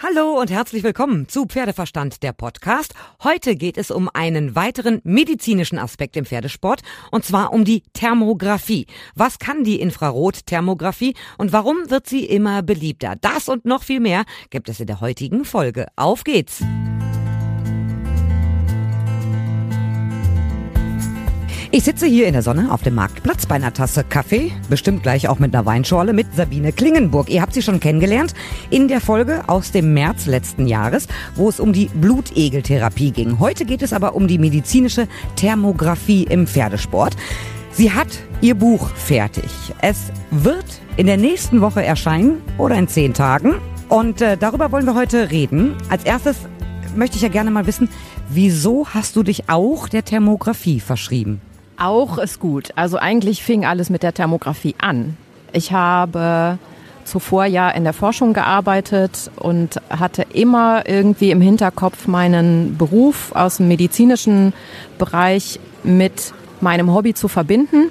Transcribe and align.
Hallo 0.00 0.40
und 0.40 0.48
herzlich 0.48 0.84
willkommen 0.84 1.26
zu 1.26 1.46
Pferdeverstand, 1.46 2.22
der 2.22 2.32
Podcast. 2.32 2.94
Heute 3.24 3.56
geht 3.56 3.76
es 3.76 3.90
um 3.90 4.08
einen 4.14 4.54
weiteren 4.54 5.00
medizinischen 5.02 5.76
Aspekt 5.76 6.16
im 6.16 6.24
Pferdesport 6.24 6.82
und 7.10 7.24
zwar 7.24 7.52
um 7.52 7.64
die 7.64 7.82
Thermographie. 7.94 8.86
Was 9.16 9.40
kann 9.40 9.64
die 9.64 9.80
Infrarotthermographie 9.80 11.16
und 11.36 11.52
warum 11.52 11.90
wird 11.90 12.06
sie 12.06 12.24
immer 12.24 12.62
beliebter? 12.62 13.16
Das 13.20 13.48
und 13.48 13.64
noch 13.64 13.82
viel 13.82 13.98
mehr 13.98 14.24
gibt 14.50 14.68
es 14.68 14.78
in 14.78 14.86
der 14.86 15.00
heutigen 15.00 15.44
Folge. 15.44 15.88
Auf 15.96 16.22
geht's! 16.22 16.62
Ich 21.70 21.84
sitze 21.84 22.06
hier 22.06 22.26
in 22.26 22.32
der 22.32 22.42
Sonne 22.42 22.72
auf 22.72 22.82
dem 22.82 22.94
Marktplatz 22.94 23.44
bei 23.44 23.56
einer 23.56 23.74
Tasse 23.74 24.02
Kaffee, 24.02 24.52
bestimmt 24.70 25.02
gleich 25.02 25.28
auch 25.28 25.38
mit 25.38 25.54
einer 25.54 25.66
Weinschorle 25.66 26.14
mit 26.14 26.34
Sabine 26.34 26.72
Klingenburg. 26.72 27.28
Ihr 27.28 27.42
habt 27.42 27.52
sie 27.52 27.60
schon 27.60 27.78
kennengelernt 27.78 28.32
in 28.70 28.88
der 28.88 29.02
Folge 29.02 29.46
aus 29.48 29.70
dem 29.70 29.92
März 29.92 30.24
letzten 30.24 30.66
Jahres, 30.66 31.08
wo 31.34 31.50
es 31.50 31.60
um 31.60 31.74
die 31.74 31.90
Blutegeltherapie 31.92 33.10
ging. 33.10 33.38
Heute 33.38 33.66
geht 33.66 33.82
es 33.82 33.92
aber 33.92 34.14
um 34.14 34.26
die 34.26 34.38
medizinische 34.38 35.08
Thermographie 35.36 36.22
im 36.22 36.46
Pferdesport. 36.46 37.14
Sie 37.70 37.92
hat 37.92 38.18
ihr 38.40 38.54
Buch 38.54 38.88
fertig. 38.94 39.50
Es 39.82 40.10
wird 40.30 40.80
in 40.96 41.06
der 41.06 41.18
nächsten 41.18 41.60
Woche 41.60 41.84
erscheinen 41.84 42.40
oder 42.56 42.76
in 42.76 42.88
zehn 42.88 43.12
Tagen. 43.12 43.56
Und 43.90 44.22
äh, 44.22 44.38
darüber 44.38 44.72
wollen 44.72 44.86
wir 44.86 44.94
heute 44.94 45.30
reden. 45.30 45.76
Als 45.90 46.04
erstes 46.04 46.38
möchte 46.96 47.16
ich 47.16 47.22
ja 47.22 47.28
gerne 47.28 47.50
mal 47.50 47.66
wissen, 47.66 47.90
wieso 48.30 48.88
hast 48.88 49.16
du 49.16 49.22
dich 49.22 49.50
auch 49.50 49.86
der 49.86 50.02
Thermographie 50.02 50.80
verschrieben? 50.80 51.42
Auch 51.78 52.18
ist 52.18 52.40
gut. 52.40 52.72
Also 52.74 52.98
eigentlich 52.98 53.42
fing 53.42 53.64
alles 53.64 53.88
mit 53.88 54.02
der 54.02 54.12
Thermografie 54.12 54.74
an. 54.78 55.16
Ich 55.52 55.72
habe 55.72 56.58
zuvor 57.04 57.46
ja 57.46 57.70
in 57.70 57.84
der 57.84 57.92
Forschung 57.92 58.34
gearbeitet 58.34 59.30
und 59.36 59.80
hatte 59.88 60.26
immer 60.32 60.86
irgendwie 60.86 61.30
im 61.30 61.40
Hinterkopf 61.40 62.06
meinen 62.06 62.76
Beruf 62.76 63.32
aus 63.34 63.56
dem 63.56 63.68
medizinischen 63.68 64.52
Bereich 64.98 65.58
mit 65.84 66.34
meinem 66.60 66.92
Hobby 66.92 67.14
zu 67.14 67.28
verbinden 67.28 67.90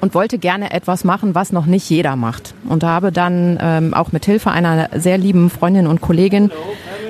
und 0.00 0.14
wollte 0.14 0.38
gerne 0.38 0.70
etwas 0.72 1.04
machen, 1.04 1.34
was 1.34 1.52
noch 1.52 1.66
nicht 1.66 1.88
jeder 1.88 2.16
macht. 2.16 2.54
Und 2.68 2.84
habe 2.84 3.10
dann 3.12 3.58
ähm, 3.60 3.94
auch 3.94 4.12
mit 4.12 4.24
Hilfe 4.24 4.50
einer 4.50 4.90
sehr 4.94 5.18
lieben 5.18 5.50
Freundin 5.50 5.86
und 5.86 6.00
Kollegin 6.00 6.50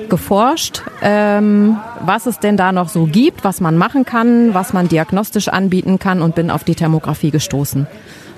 geforscht, 0.09 0.81
ähm, 1.01 1.77
was 2.01 2.25
es 2.25 2.39
denn 2.39 2.57
da 2.57 2.71
noch 2.71 2.89
so 2.89 3.05
gibt, 3.05 3.43
was 3.43 3.61
man 3.61 3.77
machen 3.77 4.05
kann, 4.05 4.53
was 4.53 4.73
man 4.73 4.87
diagnostisch 4.87 5.47
anbieten 5.47 5.99
kann 5.99 6.21
und 6.21 6.35
bin 6.35 6.51
auf 6.51 6.63
die 6.63 6.75
Thermografie 6.75 7.31
gestoßen. 7.31 7.87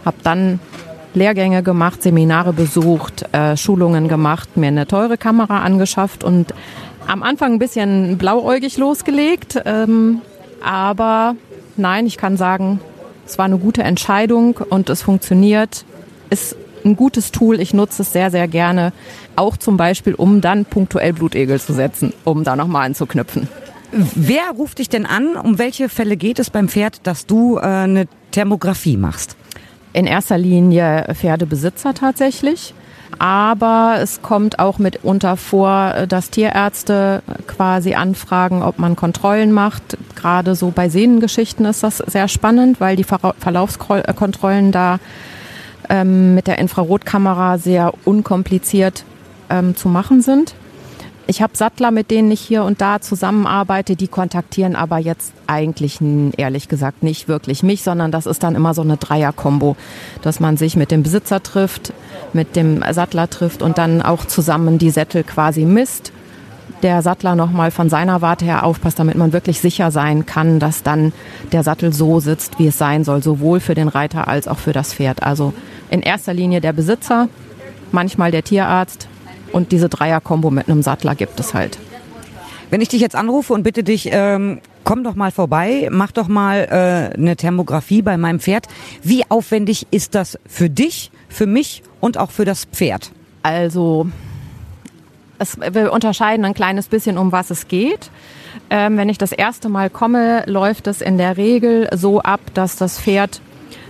Hab 0.06 0.22
dann 0.24 0.60
Lehrgänge 1.14 1.64
gemacht, 1.64 2.02
Seminare 2.02 2.54
besucht, 2.54 3.26
äh, 3.34 3.58
Schulungen 3.58 4.08
gemacht, 4.08 4.56
mir 4.56 4.68
eine 4.68 4.88
teure 4.88 5.18
Kamera 5.18 5.60
angeschafft 5.60 6.24
und 6.24 6.54
am 7.08 7.24
Anfang 7.24 7.54
ein 7.54 7.60
bisschen 7.60 8.18
blauäugig 8.18 8.78
losgelegt. 8.78 9.62
Ähm, 9.66 10.22
aber 10.64 11.36
nein, 11.78 12.06
ich 12.06 12.18
kann 12.18 12.38
sagen, 12.38 12.80
es 13.26 13.38
war 13.38 13.46
eine 13.46 13.58
gute 13.58 13.84
Entscheidung 13.84 14.58
und 14.70 14.90
es 14.90 15.02
funktioniert. 15.02 15.86
Ist 16.30 16.56
ein 16.86 16.96
gutes 16.96 17.32
Tool. 17.32 17.60
Ich 17.60 17.74
nutze 17.74 18.02
es 18.02 18.14
sehr, 18.14 18.32
sehr 18.32 18.48
gerne. 18.48 18.94
Auch 19.36 19.58
zum 19.58 19.78
Beispiel, 19.78 20.14
um 20.14 20.42
dann 20.42 20.66
punktuell 20.66 21.14
Blutegel 21.14 21.60
zu 21.60 21.74
setzen, 21.74 22.14
um 22.24 22.44
da 22.44 22.56
nochmal 22.56 22.86
anzuknüpfen. 22.86 23.48
Wer 23.92 24.52
ruft 24.56 24.80
dich 24.80 24.90
denn 24.90 25.06
an? 25.06 25.36
Um 25.36 25.58
welche 25.58 25.90
Fälle 25.90 26.16
geht 26.16 26.40
es 26.40 26.50
beim 26.50 26.70
Pferd, 26.70 27.06
dass 27.06 27.26
du 27.26 27.58
äh, 27.58 27.62
eine 27.62 28.08
Thermografie 28.32 28.98
machst? 28.98 29.36
In 29.94 30.08
erster 30.08 30.38
Linie 30.38 31.14
Pferdebesitzer 31.14 31.94
tatsächlich. 31.94 32.74
Aber 33.20 33.98
es 34.00 34.22
kommt 34.22 34.60
auch 34.60 34.80
mitunter 34.80 35.36
vor, 35.36 36.08
dass 36.08 36.30
Tierärzte 36.30 37.22
quasi 37.46 37.94
anfragen, 37.94 38.64
ob 38.64 38.80
man 38.80 38.96
Kontrollen 38.96 39.52
macht. 39.52 39.98
Gerade 40.16 40.56
so 40.56 40.72
bei 40.72 40.88
Sehnengeschichten 40.90 41.66
ist 41.66 41.84
das 41.84 41.98
sehr 41.98 42.28
spannend, 42.30 42.80
weil 42.80 42.96
die 42.96 43.04
Verlaufskontrollen 43.04 44.72
da 44.72 45.00
ähm, 45.92 46.34
mit 46.34 46.48
der 46.48 46.58
Infrarotkamera 46.58 47.58
sehr 47.58 47.94
unkompliziert 48.06 49.04
ähm, 49.50 49.76
zu 49.76 49.90
machen 49.90 50.22
sind. 50.22 50.56
Ich 51.28 51.42
habe 51.42 51.56
Sattler, 51.56 51.92
mit 51.92 52.12
denen 52.12 52.32
ich 52.32 52.42
hier 52.42 52.64
und 52.64 52.82
da 52.82 53.00
zusammenarbeite, 53.00 53.96
die 53.96 54.08
kontaktieren 54.08 54.76
aber 54.76 54.98
jetzt 54.98 55.34
eigentlich 55.48 56.00
ehrlich 56.36 56.68
gesagt 56.68 57.04
nicht 57.04 57.28
wirklich 57.28 57.62
mich, 57.62 57.84
sondern 57.84 58.12
das 58.12 58.26
ist 58.26 58.44
dann 58.44 58.56
immer 58.56 58.74
so 58.74 58.82
eine 58.82 58.98
Dreier-Kombo, 58.98 59.76
dass 60.24 60.40
man 60.40 60.58
sich 60.58 60.76
mit 60.76 60.92
dem 60.92 61.04
Besitzer 61.04 61.44
trifft, 61.44 61.94
mit 62.34 62.56
dem 62.56 62.84
Sattler 62.92 63.30
trifft 63.30 63.62
und 63.62 63.78
dann 63.78 64.02
auch 64.02 64.26
zusammen 64.26 64.78
die 64.78 64.90
Sättel 64.90 65.24
quasi 65.24 65.66
misst. 65.66 66.12
Der 66.82 67.02
Sattler 67.02 67.36
nochmal 67.36 67.72
von 67.72 67.90
seiner 67.90 68.22
Warte 68.22 68.46
her 68.46 68.64
aufpasst, 68.64 69.00
damit 69.00 69.16
man 69.16 69.34
wirklich 69.34 69.60
sicher 69.62 69.92
sein 69.92 70.26
kann, 70.26 70.60
dass 70.60 70.84
dann 70.84 71.14
der 71.52 71.64
Sattel 71.64 71.94
so 71.94 72.20
sitzt, 72.20 72.60
wie 72.60 72.68
es 72.68 72.78
sein 72.78 73.04
soll, 73.04 73.22
sowohl 73.22 73.60
für 73.60 73.76
den 73.76 73.88
Reiter 73.88 74.28
als 74.28 74.48
auch 74.48 74.58
für 74.58 74.74
das 74.74 74.94
Pferd. 74.94 75.24
Also 75.24 75.54
in 75.90 76.02
erster 76.02 76.34
Linie 76.34 76.62
der 76.62 76.74
Besitzer, 76.74 77.28
manchmal 77.92 78.32
der 78.32 78.44
Tierarzt 78.44 79.08
und 79.52 79.72
diese 79.72 79.90
Dreier-Kombo 79.90 80.50
mit 80.50 80.70
einem 80.70 80.82
Sattler 80.82 81.16
gibt 81.16 81.40
es 81.40 81.54
halt. 81.54 81.78
Wenn 82.70 82.82
ich 82.82 82.88
dich 82.88 83.02
jetzt 83.02 83.16
anrufe 83.16 83.54
und 83.54 83.64
bitte 83.64 83.84
dich, 83.84 84.10
ähm, 84.12 84.62
komm 84.86 85.04
doch 85.04 85.16
mal 85.16 85.32
vorbei, 85.32 85.90
mach 85.92 86.12
doch 86.12 86.30
mal 86.30 87.12
äh, 87.12 87.18
eine 87.18 87.36
Thermografie 87.36 88.02
bei 88.02 88.16
meinem 88.18 88.40
Pferd. 88.40 88.68
Wie 89.04 89.24
aufwendig 89.30 89.88
ist 89.92 90.16
das 90.16 90.40
für 90.48 90.70
dich, 90.70 91.12
für 91.28 91.48
mich 91.48 91.84
und 92.00 92.18
auch 92.18 92.32
für 92.32 92.46
das 92.46 92.66
Pferd? 92.66 93.12
Also 93.44 94.08
es, 95.42 95.58
wir 95.60 95.92
unterscheiden 95.92 96.46
ein 96.46 96.54
kleines 96.54 96.88
bisschen, 96.88 97.18
um 97.18 97.32
was 97.32 97.50
es 97.50 97.68
geht. 97.68 98.10
Ähm, 98.70 98.98
wenn 98.98 99.10
ich 99.10 99.18
das 99.18 99.32
erste 99.32 99.70
Mal 99.70 99.90
komme, 99.90 100.44
läuft 100.46 100.88
es 100.88 101.02
in 101.02 101.18
der 101.18 101.38
Regel 101.38 101.90
so 101.96 102.22
ab, 102.22 102.40
dass 102.54 102.76
das 102.76 103.00
Pferd 103.00 103.42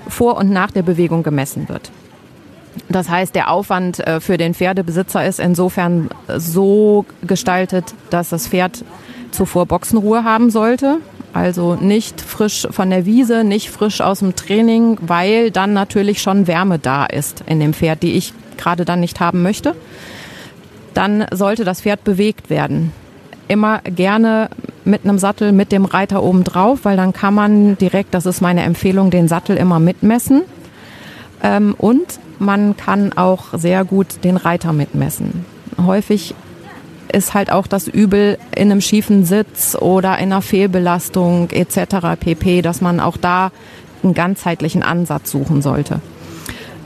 vor 0.08 0.38
und 0.38 0.50
nach 0.50 0.72
der 0.72 0.84
Bewegung 0.84 1.24
gemessen 1.24 1.70
wird. 1.70 1.92
Das 2.90 3.10
heißt, 3.10 3.36
der 3.36 3.52
Aufwand 3.52 4.00
äh, 4.00 4.22
für 4.22 4.38
den 4.38 4.54
Pferdebesitzer 4.54 5.26
ist 5.26 5.40
insofern 5.40 6.10
so 6.38 7.06
gestaltet, 7.22 7.94
dass 8.10 8.30
das 8.30 8.48
Pferd 8.48 8.84
zuvor 9.32 9.66
Boxenruhe 9.66 10.24
haben 10.24 10.50
sollte. 10.50 10.98
Also 11.34 11.76
nicht 11.76 12.20
frisch 12.20 12.68
von 12.70 12.90
der 12.90 13.06
Wiese, 13.06 13.44
nicht 13.44 13.70
frisch 13.70 14.02
aus 14.02 14.20
dem 14.20 14.36
Training, 14.36 14.98
weil 15.02 15.52
dann 15.52 15.74
natürlich 15.74 16.22
schon 16.22 16.48
Wärme 16.48 16.80
da 16.80 17.06
ist 17.06 17.44
in 17.46 17.60
dem 17.60 17.74
Pferd, 17.74 18.04
die 18.04 18.14
ich 18.14 18.34
gerade 18.58 18.84
dann 18.84 19.00
nicht 19.00 19.20
haben 19.20 19.42
möchte. 19.42 19.76
Dann 20.94 21.26
sollte 21.32 21.64
das 21.64 21.82
Pferd 21.82 22.04
bewegt 22.04 22.50
werden 22.50 22.92
immer 23.52 23.80
gerne 23.80 24.50
mit 24.86 25.04
einem 25.04 25.20
Sattel 25.20 25.52
mit 25.52 25.74
dem 25.74 25.84
Reiter 25.84 26.24
oben 26.24 26.46
drauf, 26.46 26.80
weil 26.84 26.96
dann 26.96 27.12
kann 27.12 27.34
man 27.34 27.78
direkt, 27.78 28.14
das 28.14 28.26
ist 28.26 28.40
meine 28.40 28.64
Empfehlung, 28.64 29.12
den 29.12 29.28
Sattel 29.28 29.58
immer 29.58 29.78
mitmessen. 29.78 30.44
Ähm, 31.44 31.76
und 31.78 32.20
man 32.40 32.78
kann 32.78 33.12
auch 33.12 33.48
sehr 33.54 33.84
gut 33.84 34.24
den 34.24 34.38
Reiter 34.38 34.72
mitmessen. 34.72 35.46
Häufig 35.86 36.34
ist 37.12 37.34
halt 37.34 37.52
auch 37.52 37.68
das 37.68 37.90
Übel 37.90 38.38
in 38.56 38.72
einem 38.72 38.80
schiefen 38.80 39.26
Sitz 39.26 39.76
oder 39.76 40.18
in 40.18 40.32
einer 40.32 40.42
Fehlbelastung 40.42 41.50
etc. 41.50 42.18
pp, 42.18 42.62
dass 42.62 42.80
man 42.80 43.02
auch 43.02 43.18
da 43.18 43.52
einen 44.02 44.14
ganzheitlichen 44.14 44.82
Ansatz 44.82 45.30
suchen 45.30 45.62
sollte. 45.62 46.00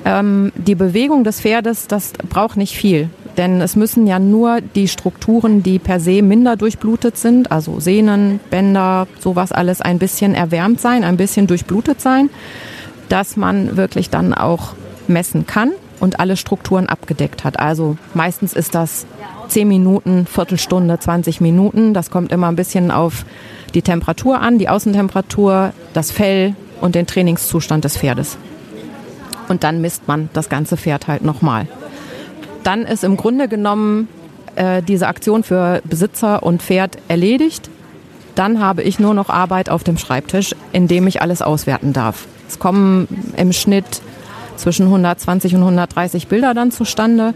Ähm, 0.03 0.51
die 0.55 0.75
Bewegung 0.75 1.23
des 1.23 1.41
Pferdes, 1.41 1.85
das 1.87 2.13
braucht 2.27 2.57
nicht 2.57 2.75
viel. 2.75 3.09
Denn 3.37 3.59
es 3.59 3.75
müssen 3.75 4.07
ja 4.07 4.19
nur 4.19 4.61
die 4.61 4.87
Strukturen, 4.87 5.61
die 5.61 5.79
per 5.79 5.99
se 5.99 6.21
minder 6.21 6.55
durchblutet 6.55 7.17
sind, 7.17 7.51
also 7.51 7.79
Sehnen, 7.79 8.39
Bänder, 8.49 9.07
sowas 9.19 9.51
alles 9.51 9.81
ein 9.81 9.99
bisschen 9.99 10.35
erwärmt 10.35 10.79
sein, 10.79 11.03
ein 11.03 11.17
bisschen 11.17 11.47
durchblutet 11.47 11.99
sein, 11.99 12.29
dass 13.09 13.35
man 13.35 13.75
wirklich 13.75 14.09
dann 14.09 14.33
auch 14.33 14.73
messen 15.07 15.45
kann 15.45 15.71
und 15.99 16.19
alle 16.19 16.37
Strukturen 16.37 16.87
abgedeckt 16.87 17.43
hat. 17.43 17.59
Also 17.59 17.97
meistens 18.13 18.53
ist 18.53 18.73
das 18.73 19.05
10 19.49 19.67
Minuten, 19.67 20.25
Viertelstunde, 20.25 20.97
20 20.97 21.41
Minuten. 21.41 21.93
Das 21.93 22.09
kommt 22.09 22.31
immer 22.31 22.47
ein 22.47 22.55
bisschen 22.55 22.89
auf 22.89 23.25
die 23.73 23.81
Temperatur 23.81 24.39
an, 24.39 24.57
die 24.59 24.69
Außentemperatur, 24.69 25.73
das 25.93 26.11
Fell 26.11 26.55
und 26.81 26.95
den 26.95 27.05
Trainingszustand 27.05 27.83
des 27.83 27.97
Pferdes. 27.97 28.37
Und 29.47 29.63
dann 29.63 29.81
misst 29.81 30.07
man 30.07 30.29
das 30.33 30.49
ganze 30.49 30.77
Pferd 30.77 31.07
halt 31.07 31.23
nochmal 31.23 31.67
dann 32.65 32.83
ist 32.83 33.03
im 33.03 33.15
Grunde 33.15 33.47
genommen 33.47 34.07
äh, 34.55 34.81
diese 34.81 35.07
Aktion 35.07 35.43
für 35.43 35.81
Besitzer 35.85 36.43
und 36.43 36.61
Pferd 36.61 36.97
erledigt. 37.07 37.69
Dann 38.33 38.59
habe 38.59 38.81
ich 38.83 38.99
nur 38.99 39.13
noch 39.13 39.29
Arbeit 39.29 39.69
auf 39.69 39.83
dem 39.83 39.97
Schreibtisch, 39.97 40.55
in 40.73 40.87
dem 40.87 41.07
ich 41.07 41.21
alles 41.21 41.41
auswerten 41.41 41.93
darf. 41.93 42.27
Es 42.47 42.59
kommen 42.59 43.07
im 43.37 43.53
Schnitt 43.53 44.01
zwischen 44.57 44.85
120 44.85 45.55
und 45.55 45.61
130 45.61 46.27
Bilder 46.27 46.53
dann 46.53 46.71
zustande, 46.71 47.33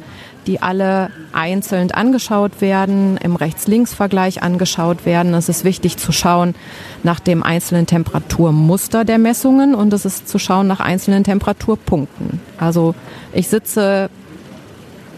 die 0.48 0.62
alle 0.62 1.10
einzeln 1.34 1.92
angeschaut 1.92 2.62
werden, 2.62 3.18
im 3.18 3.36
Rechts-Links-Vergleich 3.36 4.42
angeschaut 4.42 5.06
werden. 5.06 5.34
Es 5.34 5.50
ist 5.50 5.64
wichtig 5.64 5.98
zu 5.98 6.12
schauen 6.12 6.56
nach 7.04 7.20
dem 7.20 7.44
einzelnen 7.44 7.86
Temperaturmuster 7.86 9.06
der 9.06 9.20
Messungen 9.20 9.76
und 9.76 9.94
es 9.94 10.06
ist 10.06 10.28
zu 10.28 10.40
schauen 10.40 10.68
nach 10.68 10.80
einzelnen 10.80 11.24
Temperaturpunkten. 11.24 12.42
Also 12.58 12.96
ich 13.34 13.48
sitze 13.48 14.10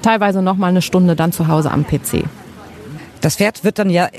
teilweise 0.01 0.41
noch 0.41 0.57
mal 0.57 0.67
eine 0.67 0.81
Stunde 0.81 1.15
dann 1.15 1.31
zu 1.31 1.47
Hause 1.47 1.71
am 1.71 1.85
PC. 1.85 2.23
Das 3.21 3.35
Pferd 3.35 3.63
wird 3.63 3.79
dann 3.79 3.89
ja 3.89 4.09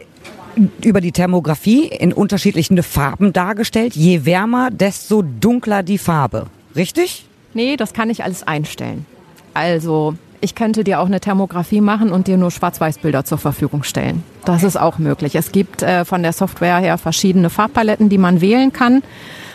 über 0.83 1.01
die 1.01 1.13
Thermografie 1.13 1.87
in 1.87 2.13
unterschiedlichen 2.13 2.83
Farben 2.83 3.33
dargestellt. 3.33 3.95
Je 3.97 4.25
wärmer, 4.25 4.71
desto 4.71 5.23
dunkler 5.23 5.83
die 5.83 5.99
Farbe. 5.99 6.47
Richtig? 6.77 7.27
Nee, 7.55 7.77
das 7.77 7.93
kann 7.93 8.11
ich 8.11 8.25
alles 8.25 8.47
einstellen. 8.47 9.07
Also 9.55 10.15
ich 10.41 10.55
könnte 10.55 10.85
dir 10.85 11.01
auch 11.01 11.07
eine 11.07 11.21
Thermografie 11.21 11.81
machen 11.81 12.11
und 12.11 12.27
dir 12.27 12.37
nur 12.37 12.51
Schwarz-Weiß-Bilder 12.51 13.25
zur 13.25 13.39
Verfügung 13.39 13.83
stellen. 13.83 14.23
Das 14.45 14.63
ist 14.63 14.77
auch 14.77 14.99
möglich. 14.99 15.37
Es 15.37 15.53
gibt 15.53 15.83
äh, 15.83 16.05
von 16.05 16.23
der 16.23 16.33
Software 16.33 16.79
her 16.79 16.99
verschiedene 16.99 17.49
Farbpaletten, 17.49 18.09
die 18.09 18.19
man 18.19 18.41
wählen 18.41 18.73
kann. 18.73 19.03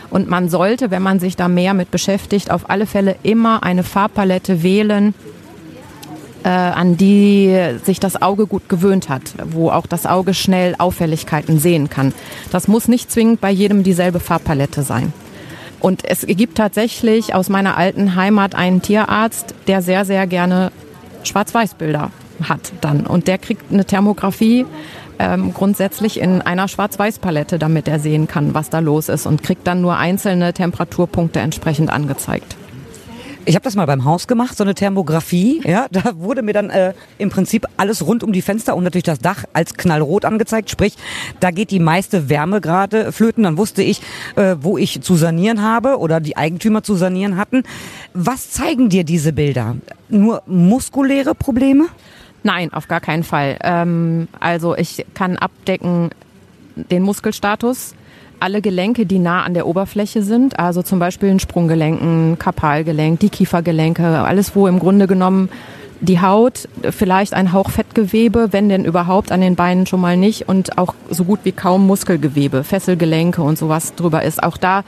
Und 0.09 0.30
man 0.30 0.47
sollte, 0.47 0.89
wenn 0.89 1.01
man 1.01 1.19
sich 1.19 1.35
da 1.35 1.50
mehr 1.50 1.73
mit 1.73 1.91
beschäftigt, 1.91 2.51
auf 2.51 2.69
alle 2.69 2.85
Fälle 2.85 3.18
immer 3.23 3.63
eine 3.63 3.83
Farbpalette 3.83 4.63
wählen, 4.63 5.13
äh, 6.47 6.49
an 6.49 6.95
die 6.95 7.53
sich 7.83 7.99
das 7.99 8.21
Auge 8.21 8.47
gut 8.47 8.69
gewöhnt 8.69 9.09
hat, 9.09 9.33
wo 9.49 9.69
auch 9.69 9.85
das 9.85 10.05
Auge 10.05 10.33
schnell 10.33 10.75
Auffälligkeiten 10.77 11.59
sehen 11.59 11.89
kann. 11.89 12.13
Das 12.51 12.69
muss 12.69 12.88
nicht 12.88 13.11
zwingend 13.11 13.41
bei 13.41 13.51
jedem 13.51 13.83
dieselbe 13.83 14.21
Farbpalette 14.21 14.83
sein. 14.83 15.11
Und 15.81 16.05
es 16.05 16.25
gibt 16.25 16.57
tatsächlich 16.57 17.35
aus 17.35 17.49
meiner 17.49 17.75
alten 17.75 18.15
Heimat 18.15 18.55
einen 18.55 18.81
Tierarzt, 18.81 19.55
der 19.67 19.81
sehr, 19.81 20.05
sehr 20.05 20.25
gerne 20.25 20.71
Schwarz-Weiß-Bilder 21.23 22.11
hat 22.41 22.71
dann. 22.79 23.05
Und 23.05 23.27
der 23.27 23.39
kriegt 23.39 23.69
eine 23.69 23.83
Thermografie 23.83 24.65
ähm, 25.19 25.53
grundsätzlich 25.53 26.17
in 26.17 26.41
einer 26.41 26.69
Schwarz-Weiß-Palette, 26.69 27.59
damit 27.59 27.89
er 27.89 27.99
sehen 27.99 28.29
kann, 28.29 28.53
was 28.53 28.69
da 28.69 28.79
los 28.79 29.09
ist 29.09 29.25
und 29.25 29.44
kriegt 29.44 29.67
dann 29.67 29.81
nur 29.81 29.97
einzelne 29.97 30.53
Temperaturpunkte 30.53 31.41
entsprechend 31.41 31.89
angezeigt. 31.89 32.55
Ich 33.47 33.55
habe 33.55 33.63
das 33.63 33.77
mal 33.77 33.85
beim 33.85 34.03
Haus 34.03 34.27
gemacht, 34.27 34.57
so 34.57 34.65
eine 34.65 34.75
Thermografie. 34.75 35.61
Ja, 35.63 35.88
da 35.89 36.17
wurde 36.17 36.41
mir 36.41 36.51
dann 36.51 36.69
äh, 36.69 36.94
im 37.17 37.29
Prinzip 37.29 37.65
alles 37.77 38.05
rund 38.05 38.21
um 38.21 38.33
die 38.33 38.41
Fenster 38.41 38.75
und 38.75 38.83
natürlich 38.83 39.05
das 39.05 39.19
Dach 39.19 39.45
als 39.53 39.75
knallrot 39.75 40.25
angezeigt. 40.25 40.69
Sprich, 40.69 40.97
da 41.39 41.51
geht 41.51 41.71
die 41.71 41.79
meiste 41.79 42.27
Wärme 42.27 42.59
gerade 42.59 43.13
flöten. 43.13 43.45
Dann 43.45 43.57
wusste 43.57 43.83
ich, 43.83 44.01
äh, 44.35 44.57
wo 44.59 44.77
ich 44.77 45.01
zu 45.01 45.15
sanieren 45.15 45.61
habe 45.61 45.97
oder 45.97 46.19
die 46.19 46.35
Eigentümer 46.35 46.83
zu 46.83 46.95
sanieren 46.95 47.38
hatten. 47.38 47.63
Was 48.13 48.51
zeigen 48.51 48.89
dir 48.89 49.05
diese 49.05 49.31
Bilder? 49.31 49.77
Nur 50.09 50.44
muskuläre 50.45 51.33
Probleme? 51.33 51.85
Nein, 52.44 52.73
auf 52.73 52.89
gar 52.89 52.99
keinen 52.99 53.23
Fall. 53.23 53.59
Ähm, 53.63 54.27
also 54.41 54.75
ich 54.75 55.05
kann 55.13 55.38
abdecken 55.38 56.09
den 56.75 57.01
Muskelstatus, 57.01 57.95
alle 58.39 58.61
Gelenke, 58.61 59.05
die 59.05 59.19
nah 59.19 59.43
an 59.43 59.53
der 59.53 59.67
Oberfläche 59.67 60.21
sind, 60.21 60.59
also 60.59 60.81
zum 60.81 60.99
Beispiel 60.99 61.29
ein 61.29 61.39
Sprunggelenk, 61.39 62.01
ein 62.01 62.39
Kapalgelenk, 62.39 63.19
die 63.19 63.29
Kiefergelenke, 63.29 64.05
alles, 64.05 64.55
wo 64.55 64.67
im 64.67 64.79
Grunde 64.79 65.07
genommen 65.07 65.49
die 65.99 66.21
Haut, 66.21 66.67
vielleicht 66.91 67.33
ein 67.33 67.53
Hauch 67.53 67.71
Fettgewebe, 67.71 68.49
wenn 68.51 68.69
denn 68.69 68.85
überhaupt 68.85 69.31
an 69.31 69.41
den 69.41 69.55
Beinen 69.55 69.87
schon 69.87 69.99
mal 69.99 70.15
nicht 70.15 70.47
und 70.47 70.77
auch 70.77 70.93
so 71.09 71.23
gut 71.23 71.39
wie 71.43 71.51
kaum 71.51 71.87
Muskelgewebe, 71.87 72.63
Fesselgelenke 72.63 73.41
und 73.41 73.57
sowas 73.57 73.95
drüber 73.95 74.23
ist. 74.23 74.43
Auch 74.43 74.57
da 74.57 74.83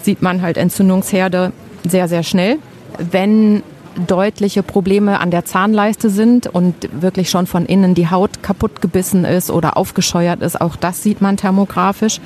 sieht 0.00 0.22
man 0.22 0.40
halt 0.42 0.56
Entzündungsherde 0.56 1.52
sehr, 1.86 2.08
sehr 2.08 2.22
schnell. 2.22 2.58
Wenn 2.98 3.62
deutliche 4.06 4.62
Probleme 4.62 5.20
an 5.20 5.30
der 5.30 5.44
Zahnleiste 5.44 6.10
sind 6.10 6.46
und 6.46 6.74
wirklich 7.00 7.30
schon 7.30 7.46
von 7.46 7.66
innen 7.66 7.94
die 7.94 8.10
Haut 8.10 8.42
kaputt 8.42 8.80
gebissen 8.80 9.24
ist 9.24 9.50
oder 9.50 9.76
aufgescheuert 9.76 10.42
ist, 10.42 10.60
auch 10.60 10.76
das 10.76 11.02
sieht 11.02 11.20
man 11.20 11.36
thermografisch. 11.36 12.20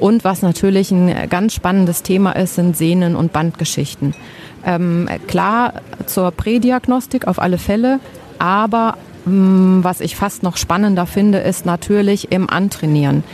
Und 0.00 0.24
was 0.24 0.42
natürlich 0.42 0.90
ein 0.90 1.28
ganz 1.28 1.54
spannendes 1.54 2.02
Thema 2.02 2.32
ist, 2.32 2.54
sind 2.54 2.76
Sehnen- 2.76 3.16
und 3.16 3.32
Bandgeschichten. 3.32 4.14
Ähm, 4.64 5.08
klar 5.28 5.74
zur 6.06 6.30
Prädiagnostik 6.32 7.26
auf 7.26 7.38
alle 7.38 7.58
Fälle, 7.58 8.00
aber 8.38 8.96
mh, 9.26 9.32
mm, 9.32 9.84
was 9.84 10.00
ich 10.00 10.16
fast 10.16 10.42
noch 10.42 10.56
spannender 10.56 11.06
finde, 11.06 11.38
ist 11.38 11.66
natürlich 11.66 12.32
im 12.32 12.48
Antrainieren. 12.48 13.24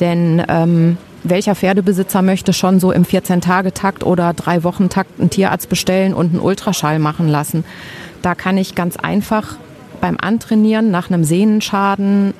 Denn 0.00 0.42
ähm, 0.48 0.96
welcher 1.22 1.54
Pferdebesitzer 1.54 2.22
möchte 2.22 2.52
schon 2.52 2.80
so 2.80 2.90
im 2.92 3.04
14-Tage-Takt 3.04 4.04
oder 4.04 4.32
drei 4.32 4.64
Wochen-Takt 4.64 5.20
einen 5.20 5.30
Tierarzt 5.30 5.68
bestellen 5.68 6.14
und 6.14 6.32
einen 6.32 6.40
Ultraschall 6.40 6.98
machen 6.98 7.28
lassen? 7.28 7.64
Da 8.22 8.34
kann 8.34 8.58
ich 8.58 8.74
ganz 8.74 8.96
einfach 8.96 9.56
beim 10.00 10.16
Antrainieren 10.20 10.90
nach 10.90 11.10
einem 11.10 11.24
Sehnenschaden 11.24 12.34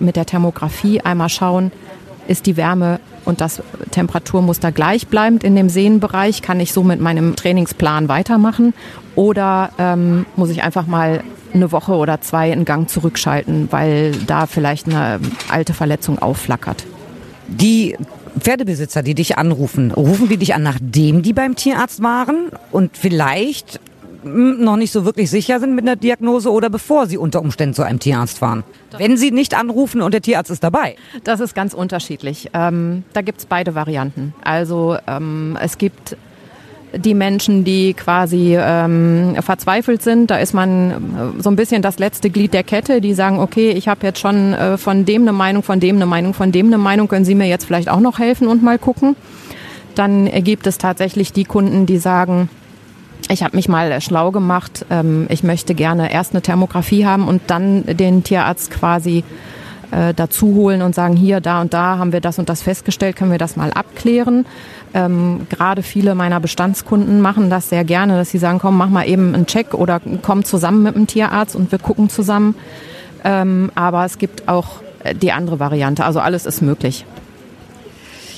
mit 0.00 0.16
der 0.16 0.26
Thermografie 0.26 1.00
einmal 1.00 1.28
schauen, 1.28 1.72
ist 2.30 2.46
die 2.46 2.56
Wärme 2.56 3.00
und 3.24 3.40
das 3.40 3.60
Temperaturmuster 3.90 4.70
gleichbleibend 4.70 5.42
in 5.42 5.56
dem 5.56 5.68
Sehnenbereich? 5.68 6.42
Kann 6.42 6.60
ich 6.60 6.72
so 6.72 6.84
mit 6.84 7.00
meinem 7.00 7.34
Trainingsplan 7.34 8.08
weitermachen? 8.08 8.72
Oder 9.16 9.70
ähm, 9.78 10.26
muss 10.36 10.50
ich 10.50 10.62
einfach 10.62 10.86
mal 10.86 11.24
eine 11.52 11.72
Woche 11.72 11.94
oder 11.94 12.20
zwei 12.20 12.52
in 12.52 12.64
Gang 12.64 12.88
zurückschalten, 12.88 13.68
weil 13.72 14.12
da 14.26 14.46
vielleicht 14.46 14.86
eine 14.86 15.18
alte 15.50 15.74
Verletzung 15.74 16.20
aufflackert? 16.20 16.86
Die 17.48 17.96
Pferdebesitzer, 18.38 19.02
die 19.02 19.16
dich 19.16 19.36
anrufen, 19.36 19.90
rufen 19.90 20.28
die 20.28 20.36
dich 20.36 20.54
an, 20.54 20.62
nachdem 20.62 21.22
die 21.22 21.32
beim 21.32 21.56
Tierarzt 21.56 22.00
waren 22.00 22.50
und 22.70 22.96
vielleicht 22.96 23.80
noch 24.24 24.76
nicht 24.76 24.92
so 24.92 25.04
wirklich 25.04 25.30
sicher 25.30 25.60
sind 25.60 25.74
mit 25.74 25.84
einer 25.84 25.96
Diagnose 25.96 26.50
oder 26.50 26.70
bevor 26.70 27.06
sie 27.06 27.16
unter 27.16 27.40
Umständen 27.40 27.74
zu 27.74 27.82
einem 27.82 27.98
Tierarzt 27.98 28.38
fahren. 28.38 28.64
Wenn 28.96 29.16
sie 29.16 29.30
nicht 29.30 29.54
anrufen 29.54 30.02
und 30.02 30.12
der 30.12 30.22
Tierarzt 30.22 30.50
ist 30.50 30.62
dabei. 30.64 30.96
Das 31.24 31.40
ist 31.40 31.54
ganz 31.54 31.74
unterschiedlich. 31.74 32.50
Ähm, 32.52 33.04
da 33.12 33.22
gibt's 33.22 33.46
beide 33.46 33.74
Varianten. 33.74 34.34
Also 34.42 34.96
ähm, 35.06 35.56
es 35.60 35.78
gibt 35.78 36.16
die 36.96 37.14
Menschen, 37.14 37.64
die 37.64 37.94
quasi 37.94 38.56
ähm, 38.58 39.36
verzweifelt 39.40 40.02
sind. 40.02 40.30
Da 40.30 40.38
ist 40.38 40.54
man 40.54 40.90
äh, 41.38 41.42
so 41.42 41.50
ein 41.50 41.56
bisschen 41.56 41.82
das 41.82 41.98
letzte 41.98 42.30
Glied 42.30 42.52
der 42.52 42.64
Kette, 42.64 43.00
die 43.00 43.14
sagen, 43.14 43.38
okay, 43.38 43.70
ich 43.70 43.88
habe 43.88 44.06
jetzt 44.06 44.18
schon 44.18 44.54
äh, 44.54 44.76
von 44.76 45.04
dem 45.04 45.22
eine 45.22 45.32
Meinung, 45.32 45.62
von 45.62 45.80
dem 45.80 45.96
eine 45.96 46.06
Meinung, 46.06 46.34
von 46.34 46.52
dem 46.52 46.66
eine 46.66 46.78
Meinung, 46.78 47.08
können 47.08 47.24
Sie 47.24 47.34
mir 47.34 47.46
jetzt 47.46 47.64
vielleicht 47.64 47.88
auch 47.88 48.00
noch 48.00 48.18
helfen 48.18 48.48
und 48.48 48.62
mal 48.62 48.78
gucken. 48.78 49.16
Dann 49.94 50.26
gibt 50.44 50.66
es 50.66 50.78
tatsächlich 50.78 51.32
die 51.32 51.44
Kunden, 51.44 51.86
die 51.86 51.98
sagen, 51.98 52.48
ich 53.30 53.42
habe 53.42 53.56
mich 53.56 53.68
mal 53.68 54.00
schlau 54.00 54.30
gemacht. 54.30 54.84
Ähm, 54.90 55.26
ich 55.28 55.42
möchte 55.42 55.74
gerne 55.74 56.12
erst 56.12 56.32
eine 56.32 56.42
Thermografie 56.42 57.06
haben 57.06 57.28
und 57.28 57.42
dann 57.46 57.84
den 57.86 58.24
Tierarzt 58.24 58.70
quasi 58.70 59.24
äh, 59.90 60.14
dazu 60.14 60.54
holen 60.54 60.82
und 60.82 60.94
sagen, 60.94 61.16
hier, 61.16 61.40
da 61.40 61.60
und 61.60 61.72
da 61.72 61.98
haben 61.98 62.12
wir 62.12 62.20
das 62.20 62.38
und 62.38 62.48
das 62.48 62.62
festgestellt, 62.62 63.16
können 63.16 63.30
wir 63.30 63.38
das 63.38 63.56
mal 63.56 63.72
abklären. 63.72 64.46
Ähm, 64.94 65.46
Gerade 65.48 65.82
viele 65.82 66.14
meiner 66.14 66.40
Bestandskunden 66.40 67.20
machen 67.20 67.50
das 67.50 67.68
sehr 67.68 67.84
gerne, 67.84 68.16
dass 68.16 68.30
sie 68.30 68.38
sagen, 68.38 68.58
komm, 68.58 68.76
mach 68.76 68.88
mal 68.88 69.08
eben 69.08 69.34
einen 69.34 69.46
Check 69.46 69.74
oder 69.74 70.00
komm 70.22 70.44
zusammen 70.44 70.82
mit 70.82 70.94
dem 70.96 71.06
Tierarzt 71.06 71.56
und 71.56 71.70
wir 71.72 71.78
gucken 71.78 72.08
zusammen. 72.08 72.54
Ähm, 73.24 73.70
aber 73.74 74.04
es 74.04 74.18
gibt 74.18 74.48
auch 74.48 74.80
äh, 75.04 75.14
die 75.14 75.32
andere 75.32 75.60
Variante, 75.60 76.04
also 76.04 76.20
alles 76.20 76.46
ist 76.46 76.62
möglich. 76.62 77.04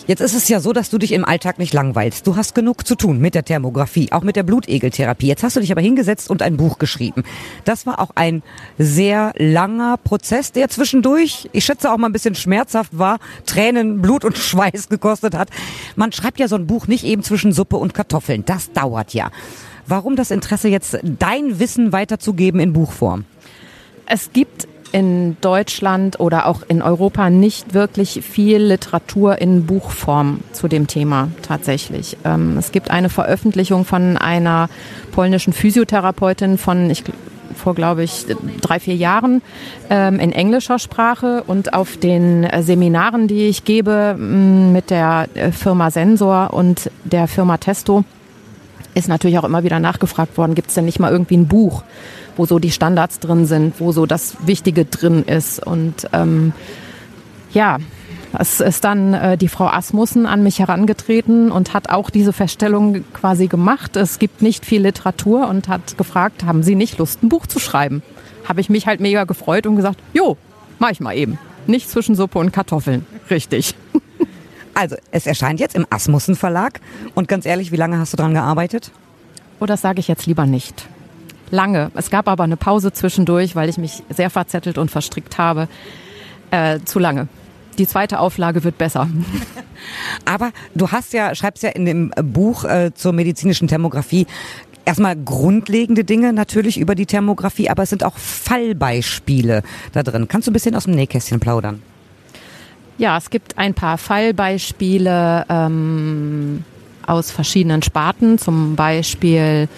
Jetzt 0.06 0.20
ist 0.20 0.34
es 0.34 0.48
ja 0.48 0.58
so, 0.58 0.72
dass 0.72 0.90
du 0.90 0.98
dich 0.98 1.12
im 1.12 1.24
Alltag 1.24 1.60
nicht 1.60 1.72
langweilst. 1.72 2.26
Du 2.26 2.34
hast 2.34 2.56
genug 2.56 2.86
zu 2.86 2.96
tun 2.96 3.20
mit 3.20 3.36
der 3.36 3.44
Thermografie, 3.44 4.10
auch 4.10 4.22
mit 4.22 4.34
der 4.34 4.42
Blutegeltherapie. 4.42 5.28
Jetzt 5.28 5.44
hast 5.44 5.54
du 5.54 5.60
dich 5.60 5.70
aber 5.70 5.80
hingesetzt 5.80 6.28
und 6.28 6.42
ein 6.42 6.56
Buch 6.56 6.78
geschrieben. 6.78 7.22
Das 7.64 7.86
war 7.86 8.00
auch 8.00 8.10
ein 8.16 8.42
sehr 8.78 9.32
langer 9.38 9.96
Prozess, 9.98 10.50
der 10.50 10.68
zwischendurch, 10.68 11.48
ich 11.52 11.64
schätze 11.64 11.92
auch 11.92 11.98
mal 11.98 12.08
ein 12.08 12.12
bisschen 12.12 12.34
schmerzhaft 12.34 12.98
war, 12.98 13.18
Tränen, 13.46 14.02
Blut 14.02 14.24
und 14.24 14.36
Schweiß 14.52 14.88
gekostet 14.88 15.36
hat. 15.36 15.50
Man 15.94 16.10
schreibt 16.10 16.40
ja 16.40 16.48
so 16.48 16.56
ein 16.56 16.66
Buch 16.66 16.88
nicht 16.88 17.04
eben 17.04 17.22
zwischen 17.22 17.52
Suppe 17.52 17.76
und 17.76 17.94
Kartoffeln. 17.94 18.44
Das 18.44 18.72
dauert 18.72 19.14
ja. 19.14 19.30
Warum 19.86 20.16
das 20.16 20.32
Interesse 20.32 20.68
jetzt, 20.68 20.98
dein 21.02 21.60
Wissen 21.60 21.92
weiterzugeben 21.92 22.60
in 22.60 22.72
Buchform? 22.72 23.24
Es 24.06 24.32
gibt 24.32 24.66
in 24.92 25.36
Deutschland 25.40 26.20
oder 26.20 26.46
auch 26.46 26.62
in 26.68 26.82
Europa 26.82 27.30
nicht 27.30 27.74
wirklich 27.74 28.22
viel 28.22 28.58
Literatur 28.58 29.40
in 29.40 29.66
Buchform 29.66 30.40
zu 30.52 30.68
dem 30.68 30.86
Thema 30.86 31.28
tatsächlich. 31.42 32.16
Ähm, 32.24 32.56
es 32.58 32.72
gibt 32.72 32.90
eine 32.90 33.08
Veröffentlichung 33.08 33.84
von 33.84 34.16
einer 34.16 34.68
polnischen 35.12 35.52
Physiotherapeutin 35.52 36.58
von, 36.58 36.90
ich 36.90 37.04
vor, 37.54 37.74
glaube 37.74 38.02
ich, 38.02 38.26
drei, 38.60 38.80
vier 38.80 38.96
Jahren 38.96 39.42
ähm, 39.90 40.18
in 40.18 40.32
englischer 40.32 40.78
Sprache 40.78 41.44
und 41.46 41.74
auf 41.74 41.96
den 41.96 42.46
Seminaren, 42.60 43.28
die 43.28 43.46
ich 43.46 43.64
gebe 43.64 44.16
mit 44.16 44.90
der 44.90 45.28
äh, 45.34 45.52
Firma 45.52 45.90
Sensor 45.90 46.52
und 46.52 46.90
der 47.04 47.28
Firma 47.28 47.58
Testo, 47.58 48.04
ist 48.94 49.08
natürlich 49.08 49.38
auch 49.38 49.44
immer 49.44 49.64
wieder 49.64 49.80
nachgefragt 49.80 50.36
worden, 50.36 50.54
gibt 50.54 50.68
es 50.68 50.74
denn 50.74 50.84
nicht 50.84 51.00
mal 51.00 51.10
irgendwie 51.10 51.36
ein 51.36 51.48
Buch, 51.48 51.82
wo 52.36 52.46
so 52.46 52.58
die 52.58 52.70
Standards 52.70 53.20
drin 53.20 53.46
sind, 53.46 53.80
wo 53.80 53.92
so 53.92 54.06
das 54.06 54.36
Wichtige 54.46 54.84
drin 54.84 55.24
ist. 55.24 55.64
Und 55.64 56.08
ähm, 56.12 56.52
ja, 57.52 57.78
es 58.38 58.60
ist 58.60 58.84
dann 58.84 59.14
äh, 59.14 59.36
die 59.36 59.48
Frau 59.48 59.66
Asmussen 59.66 60.26
an 60.26 60.42
mich 60.42 60.58
herangetreten 60.58 61.52
und 61.52 61.74
hat 61.74 61.90
auch 61.90 62.10
diese 62.10 62.32
Feststellung 62.32 63.04
quasi 63.12 63.46
gemacht. 63.46 63.96
Es 63.96 64.18
gibt 64.18 64.42
nicht 64.42 64.64
viel 64.64 64.82
Literatur 64.82 65.48
und 65.48 65.68
hat 65.68 65.98
gefragt, 65.98 66.44
haben 66.44 66.62
Sie 66.62 66.74
nicht 66.74 66.98
Lust, 66.98 67.22
ein 67.22 67.28
Buch 67.28 67.46
zu 67.46 67.58
schreiben? 67.58 68.02
Habe 68.44 68.60
ich 68.60 68.70
mich 68.70 68.86
halt 68.86 69.00
mega 69.00 69.24
gefreut 69.24 69.66
und 69.66 69.76
gesagt, 69.76 70.00
jo, 70.14 70.36
mach 70.78 70.90
ich 70.90 71.00
mal 71.00 71.16
eben. 71.16 71.38
Nicht 71.66 71.88
zwischen 71.88 72.14
Suppe 72.14 72.38
und 72.38 72.52
Kartoffeln. 72.52 73.06
Richtig. 73.30 73.74
Also, 74.74 74.96
es 75.10 75.26
erscheint 75.26 75.60
jetzt 75.60 75.74
im 75.74 75.86
Asmussen 75.90 76.34
Verlag. 76.34 76.80
Und 77.14 77.28
ganz 77.28 77.46
ehrlich, 77.46 77.72
wie 77.72 77.76
lange 77.76 77.98
hast 77.98 78.12
du 78.12 78.16
dran 78.16 78.34
gearbeitet? 78.34 78.90
Oh, 79.60 79.66
das 79.66 79.80
sage 79.80 80.00
ich 80.00 80.08
jetzt 80.08 80.26
lieber 80.26 80.46
nicht. 80.46 80.88
lange. 81.50 81.90
Es 81.94 82.10
gab 82.10 82.28
aber 82.28 82.44
eine 82.44 82.56
Pause 82.56 82.92
zwischendurch, 82.92 83.54
weil 83.54 83.68
ich 83.68 83.78
mich 83.78 84.02
sehr 84.08 84.30
verzettelt 84.30 84.78
und 84.78 84.90
verstrickt 84.90 85.38
habe. 85.38 85.68
Äh, 86.50 86.80
zu 86.84 86.98
lange. 86.98 87.28
Die 87.78 87.86
zweite 87.86 88.18
Auflage 88.18 88.64
wird 88.64 88.76
besser. 88.76 89.08
Aber 90.26 90.52
du 90.74 90.90
hast 90.90 91.12
ja, 91.14 91.34
schreibst 91.34 91.62
ja 91.62 91.70
in 91.70 91.86
dem 91.86 92.10
Buch 92.22 92.64
äh, 92.64 92.92
zur 92.94 93.12
medizinischen 93.12 93.68
Thermografie 93.68 94.26
erstmal 94.84 95.16
grundlegende 95.16 96.04
Dinge 96.04 96.32
natürlich 96.32 96.78
über 96.78 96.94
die 96.94 97.06
Thermografie, 97.06 97.70
aber 97.70 97.84
es 97.84 97.90
sind 97.90 98.04
auch 98.04 98.16
Fallbeispiele 98.16 99.62
da 99.92 100.02
drin. 100.02 100.28
Kannst 100.28 100.46
du 100.46 100.50
ein 100.50 100.54
bisschen 100.54 100.74
aus 100.74 100.84
dem 100.84 100.94
Nähkästchen 100.94 101.40
plaudern? 101.40 101.82
Ja, 102.98 103.16
es 103.16 103.30
gibt 103.30 103.58
ein 103.58 103.74
paar 103.74 103.98
Fallbeispiele 103.98 105.46
ähm, 105.48 106.64
aus 107.06 107.30
verschiedenen 107.30 107.82
Sparten, 107.82 108.38
zum 108.38 108.76
Beispiel 108.76 109.68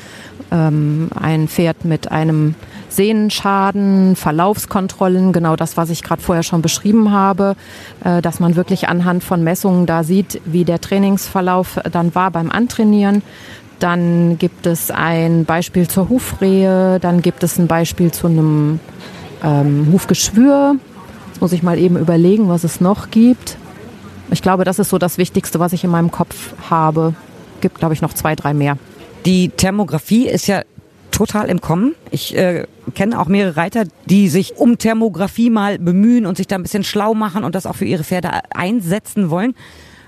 ähm, 0.51 1.11
ein 1.15 1.49
Pferd 1.49 1.85
mit 1.85 2.11
einem 2.11 2.55
Sehnenschaden, 2.89 4.15
Verlaufskontrollen, 4.17 5.33
genau 5.33 5.57
das, 5.57 5.77
was 5.77 5.91
ich 5.91 6.03
gerade 6.03 6.23
vorher 6.23 6.43
schon 6.43 6.63
beschrieben 6.63 7.13
habe, 7.13 7.57
äh, 8.05 8.21
dass 8.23 8.41
man 8.41 8.57
wirklich 8.57 8.89
anhand 8.89 9.25
von 9.25 9.43
Messungen 9.43 9.87
da 9.87 10.05
sieht, 10.05 10.41
wie 10.45 10.65
der 10.65 10.81
Trainingsverlauf 10.81 11.81
dann 11.91 12.15
war 12.15 12.31
beim 12.31 12.51
Antrainieren. 12.51 13.23
Dann 13.81 14.39
gibt 14.39 14.67
es 14.67 14.91
ein 14.91 15.45
Beispiel 15.45 15.89
zur 15.89 16.09
Hufrehe, 16.09 17.01
dann 17.01 17.23
gibt 17.23 17.43
es 17.43 17.59
ein 17.59 17.67
Beispiel 17.67 18.13
zu 18.13 18.29
einem 18.29 18.81
ähm, 19.43 19.89
Hufgeschwür. 19.93 20.77
Muss 21.45 21.53
ich 21.53 21.63
mal 21.63 21.79
eben 21.79 21.99
überlegen, 21.99 22.49
was 22.49 22.65
es 22.65 22.81
noch 22.81 23.11
gibt. 23.11 23.59
Ich 24.31 24.41
glaube, 24.41 24.65
das 24.65 24.79
ist 24.79 24.89
so 24.89 24.97
das 24.97 25.19
Wichtigste, 25.19 25.61
was 25.61 25.75
ich 25.75 25.85
in 25.85 25.91
meinem 25.91 26.11
Kopf 26.11 26.55
habe. 26.71 27.13
Gibt, 27.61 27.79
glaube 27.79 27.93
ich, 27.93 28.01
noch 28.01 28.15
zwei, 28.15 28.35
drei 28.35 28.55
mehr. 28.55 28.79
Die 29.27 29.51
Thermografie 29.51 30.27
ist 30.27 30.47
ja 30.47 30.63
total 31.11 31.51
im 31.51 31.61
Kommen. 31.61 31.97
Ich 32.11 32.35
äh, 32.35 32.65
kenne 32.95 33.21
auch 33.21 33.29
mehrere 33.29 33.59
Reiter, 33.59 33.85
die 34.07 34.31
sich 34.31 34.57
um 34.57 34.79
Thermografie 34.79 35.51
mal 35.51 35.79
bemühen 35.79 36.25
und 36.25 36.39
sich 36.39 36.47
da 36.47 36.57
ein 36.57 36.63
bisschen 36.63 36.83
schlau 36.83 37.13
machen 37.13 37.45
und 37.45 37.55
das 37.55 37.67
auch 37.67 37.77
für 37.77 37.85
ihre 37.85 38.05
Pferde 38.05 38.31
einsetzen 38.49 39.29
wollen. 39.29 39.55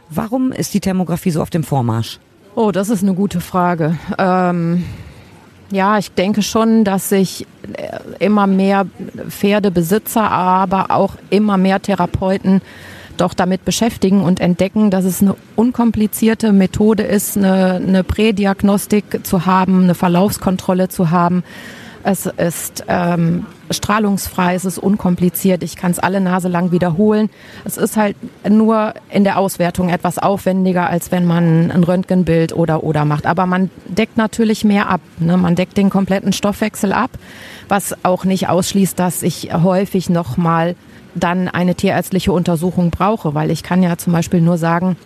Warum 0.09 0.53
ist 0.53 0.73
die 0.73 0.81
Thermografie 0.81 1.33
so 1.33 1.43
auf 1.43 1.51
dem 1.51 1.65
Vormarsch? 1.65 2.19
Oh, 2.55 2.71
das 2.71 2.89
ist 2.89 3.03
eine 3.03 3.13
gute 3.13 3.43
Frage. 3.43 3.99
Ähm, 4.17 4.85
ja, 5.71 5.99
ich 5.99 6.13
denke 6.13 6.43
schon, 6.43 6.85
dass 6.85 7.09
sich 7.09 7.47
äh, 7.73 8.25
immer 8.25 8.47
mehr 8.47 8.87
Pferdebesitzer, 9.29 10.31
aber 10.31 10.91
auch 10.91 11.15
immer 11.31 11.57
mehr 11.57 11.81
Therapeuten 11.83 12.63
doch 13.17 13.35
damit 13.35 13.65
beschäftigen 13.65 14.23
und 14.23 14.41
entdecken, 14.41 14.91
dass 14.91 15.05
es 15.05 15.23
eine 15.23 15.37
unkomplizierte 15.57 16.53
Methode 16.53 17.03
ist, 17.03 17.37
eine, 17.37 17.77
eine 17.77 18.05
Prädiagnostik 18.05 19.21
zu 19.27 19.47
haben, 19.47 19.85
eine 19.85 19.95
Verlaufskontrolle 19.95 20.89
zu 20.89 21.11
haben. 21.11 21.43
Es 22.03 22.27
ist 22.27 22.85
ähm, 22.89 23.47
strahlungsfrei, 23.71 24.55
es 24.55 24.65
ist 24.65 24.79
unkompliziert, 24.79 25.63
ich 25.63 25.77
kann 25.77 25.91
es 25.91 25.99
alle 25.99 26.21
Nase 26.21 26.49
lang 26.49 26.73
wiederholen. 26.73 27.31
Es 27.65 27.77
ist 27.77 27.97
halt 27.97 28.17
nur 28.49 28.95
in 29.11 29.25
der 29.25 29.39
Auswertung 29.39 29.89
etwas 29.89 30.19
aufwendiger, 30.19 30.89
als 30.89 31.13
wenn 31.13 31.25
man 31.25 31.71
ein 31.71 31.85
Röntgenbild 31.85 32.53
oder 32.53 32.85
oder 32.85 33.05
macht. 33.05 33.27
Aber 33.27 33.47
man 33.47 33.71
deckt 33.87 34.17
natürlich 34.17 34.65
mehr 34.65 34.89
ab. 34.89 35.01
Ne? 35.19 35.37
Man 35.37 35.55
deckt 35.55 35.77
den 35.77 35.91
kompletten 35.91 36.33
Stoffwechsel 36.33 36.93
ab, 36.93 37.11
was 37.69 37.97
auch 38.05 38.25
nicht 38.25 38.49
ausschließt, 38.49 38.99
dass 38.99 39.23
ich 39.23 39.53
häufig 39.53 40.09
nochmal 40.09 40.77
dann 41.15 41.49
eine 41.49 41.75
tierärztliche 41.75 42.33
Untersuchung 42.33 42.91
brauche, 42.91 43.35
weil 43.35 43.51
ich 43.51 43.63
kann 43.63 43.83
ja 43.83 43.97
zum 43.97 44.13
Beispiel 44.13 44.41
nur 44.41 44.59
sagen, 44.59 44.97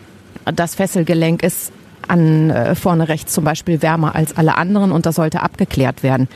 das 0.44 0.74
Fesselgelenk 0.74 1.42
ist 1.42 1.72
an 2.08 2.50
äh, 2.50 2.74
vorne 2.74 3.08
rechts 3.08 3.32
zum 3.32 3.44
Beispiel 3.44 3.82
wärmer 3.82 4.14
als 4.14 4.36
alle 4.36 4.56
anderen 4.56 4.90
und 4.92 5.06
das 5.06 5.14
sollte 5.14 5.42
abgeklärt 5.42 6.02
werden. 6.02 6.28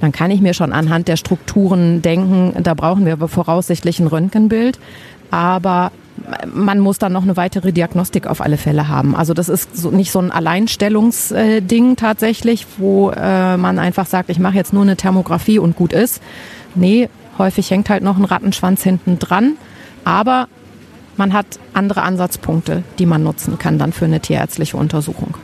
Dann 0.00 0.12
kann 0.12 0.30
ich 0.30 0.40
mir 0.40 0.54
schon 0.54 0.72
anhand 0.72 1.08
der 1.08 1.16
Strukturen 1.16 2.02
denken, 2.02 2.62
da 2.62 2.74
brauchen 2.74 3.04
wir 3.06 3.16
voraussichtlich 3.28 4.00
ein 4.00 4.06
Röntgenbild, 4.06 4.78
aber 5.30 5.92
man 6.52 6.80
muss 6.80 6.98
dann 6.98 7.12
noch 7.12 7.22
eine 7.22 7.36
weitere 7.36 7.72
Diagnostik 7.72 8.26
auf 8.26 8.40
alle 8.40 8.56
Fälle 8.56 8.88
haben. 8.88 9.16
Also 9.16 9.32
das 9.34 9.48
ist 9.48 9.76
so 9.76 9.90
nicht 9.90 10.10
so 10.10 10.18
ein 10.18 10.30
Alleinstellungsding 10.30 11.96
tatsächlich, 11.96 12.66
wo 12.78 13.10
äh, 13.10 13.56
man 13.56 13.78
einfach 13.78 14.06
sagt, 14.06 14.28
ich 14.28 14.38
mache 14.38 14.56
jetzt 14.56 14.72
nur 14.72 14.82
eine 14.82 14.96
Thermografie 14.96 15.58
und 15.58 15.76
gut 15.76 15.92
ist. 15.92 16.20
Nee, 16.74 17.08
Häufig 17.40 17.70
hängt 17.70 17.88
halt 17.88 18.02
noch 18.02 18.18
ein 18.18 18.26
Rattenschwanz 18.26 18.82
hinten 18.82 19.18
dran, 19.18 19.56
aber 20.04 20.46
man 21.16 21.32
hat 21.32 21.46
andere 21.72 22.02
Ansatzpunkte, 22.02 22.82
die 22.98 23.06
man 23.06 23.22
nutzen 23.22 23.56
kann 23.56 23.78
dann 23.78 23.94
für 23.94 24.04
eine 24.04 24.20
tierärztliche 24.20 24.76
Untersuchung. 24.76 25.34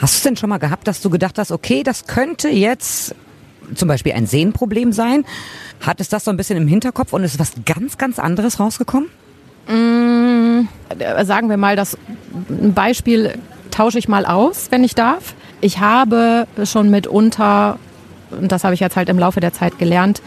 Hast 0.00 0.24
du 0.24 0.28
denn 0.28 0.36
schon 0.36 0.50
mal 0.50 0.58
gehabt, 0.58 0.88
dass 0.88 1.00
du 1.00 1.10
gedacht 1.10 1.38
hast, 1.38 1.52
okay, 1.52 1.84
das 1.84 2.08
könnte 2.08 2.48
jetzt 2.48 3.14
zum 3.74 3.88
Beispiel 3.88 4.12
ein 4.12 4.26
Sehnenproblem 4.26 4.92
sein? 4.92 5.24
Hat 5.80 6.00
es 6.00 6.08
das 6.08 6.24
so 6.24 6.30
ein 6.30 6.36
bisschen 6.36 6.56
im 6.56 6.68
Hinterkopf 6.68 7.12
und 7.12 7.24
ist 7.24 7.38
was 7.38 7.52
ganz, 7.64 7.98
ganz 7.98 8.18
anderes 8.18 8.60
rausgekommen? 8.60 9.08
Mmh, 9.68 10.66
sagen 11.24 11.48
wir 11.48 11.56
mal, 11.56 11.76
das 11.76 11.96
Beispiel 12.74 13.34
tausche 13.70 13.98
ich 13.98 14.08
mal 14.08 14.26
aus, 14.26 14.68
wenn 14.70 14.84
ich 14.84 14.94
darf. 14.94 15.34
Ich 15.60 15.78
habe 15.78 16.46
schon 16.64 16.90
mitunter, 16.90 17.78
und 18.30 18.50
das 18.50 18.64
habe 18.64 18.74
ich 18.74 18.80
jetzt 18.80 18.96
halt 18.96 19.08
im 19.08 19.18
Laufe 19.18 19.40
der 19.40 19.52
Zeit 19.52 19.78
gelernt, 19.78 20.22